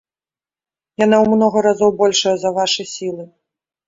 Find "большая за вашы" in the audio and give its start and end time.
1.99-2.87